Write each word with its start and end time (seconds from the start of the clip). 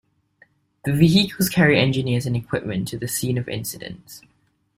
The 0.83 0.93
vehicles 0.93 1.47
carry 1.47 1.79
engineers 1.79 2.25
and 2.25 2.35
equipment 2.35 2.87
to 2.87 2.97
the 2.97 3.07
scene 3.07 3.37
of 3.37 3.47
incidents. 3.47 4.23